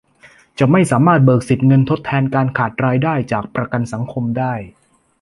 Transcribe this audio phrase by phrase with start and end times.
[0.59, 4.53] จะไม่สามารถเบิกสิทธิ์เงินทดแทนการขาดรายได้จากประกันสังคมได้